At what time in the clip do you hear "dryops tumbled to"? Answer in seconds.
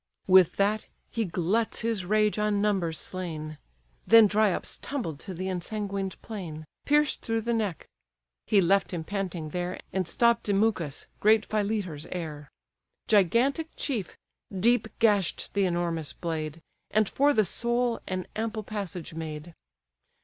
4.27-5.33